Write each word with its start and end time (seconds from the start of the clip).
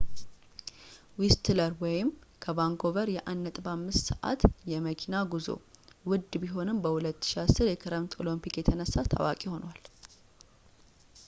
whistler 1.17 1.73
ከvancouver 2.43 3.03
የ1.5 3.15 3.99
ሰአት 4.07 4.41
የመኪና 4.71 5.15
ጉዞ 5.35 5.47
ውድ 6.09 6.31
ቢሆንም 6.43 6.81
በ2010 6.87 7.71
የክረምት 7.71 8.15
ኦሎምፒክ 8.23 8.57
የተነሳ 8.63 8.95
ታዋቂ 9.13 9.41
ሆኗል 9.55 9.81